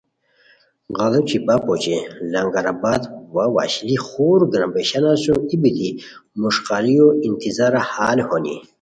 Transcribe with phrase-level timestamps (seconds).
[0.97, 1.97] غیڑوچی بپ اوچے
[2.31, 3.01] لنگر آباد
[3.33, 5.89] و ا وشلی خور گرامبیشانان سُم ای بیتی
[6.41, 8.55] مݰقاریو انتظارہ ہال ہونی